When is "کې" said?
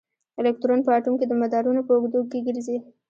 1.19-1.25, 2.31-2.39